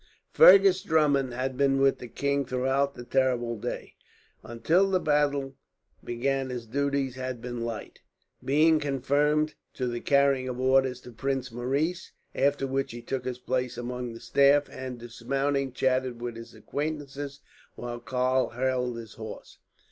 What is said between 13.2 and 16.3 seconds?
his place among the staff and, dismounting, chatted